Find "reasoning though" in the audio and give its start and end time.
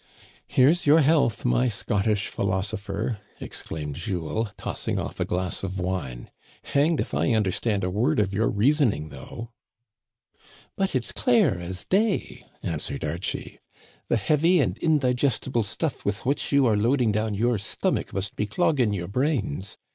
8.49-9.51